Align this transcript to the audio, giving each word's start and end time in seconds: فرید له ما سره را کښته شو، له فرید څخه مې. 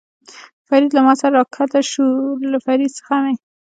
فرید 0.67 0.91
له 0.95 1.01
ما 1.05 1.13
سره 1.21 1.31
را 1.37 1.43
کښته 1.55 1.81
شو، 1.91 2.07
له 2.51 2.57
فرید 2.65 2.91
څخه 2.99 3.15
مې. 3.23 3.35